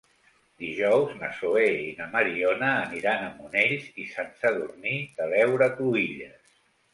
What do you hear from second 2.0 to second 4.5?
Mariona aniran a Monells i Sant